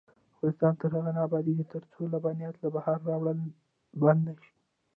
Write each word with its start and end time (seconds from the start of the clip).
افغانستان 0.33 0.73
تر 0.81 0.89
هغو 0.95 1.11
نه 1.17 1.21
ابادیږي، 1.27 1.65
ترڅو 1.71 2.01
لبنیات 2.13 2.55
له 2.63 2.69
بهره 2.75 3.01
راوړل 3.09 3.39
بند 4.01 4.19
نشي. 4.27 4.53